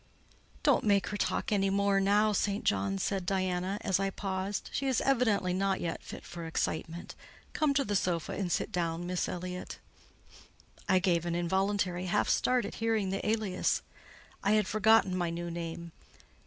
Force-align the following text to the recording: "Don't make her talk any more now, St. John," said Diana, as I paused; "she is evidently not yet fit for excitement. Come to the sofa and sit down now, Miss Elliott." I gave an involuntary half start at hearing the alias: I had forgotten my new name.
"Don't 0.63 0.83
make 0.83 1.09
her 1.09 1.15
talk 1.15 1.51
any 1.51 1.69
more 1.69 1.99
now, 1.99 2.31
St. 2.33 2.63
John," 2.63 2.97
said 2.97 3.23
Diana, 3.23 3.77
as 3.81 3.99
I 3.99 4.09
paused; 4.09 4.71
"she 4.73 4.87
is 4.87 4.99
evidently 5.01 5.53
not 5.53 5.79
yet 5.79 6.01
fit 6.01 6.25
for 6.25 6.47
excitement. 6.47 7.13
Come 7.53 7.75
to 7.75 7.85
the 7.85 7.95
sofa 7.95 8.31
and 8.31 8.51
sit 8.51 8.71
down 8.71 9.01
now, 9.01 9.05
Miss 9.05 9.29
Elliott." 9.29 9.77
I 10.89 10.97
gave 10.97 11.27
an 11.27 11.35
involuntary 11.35 12.05
half 12.07 12.29
start 12.29 12.65
at 12.65 12.73
hearing 12.81 13.11
the 13.11 13.23
alias: 13.23 13.83
I 14.43 14.53
had 14.53 14.65
forgotten 14.67 15.15
my 15.15 15.29
new 15.29 15.51
name. 15.51 15.91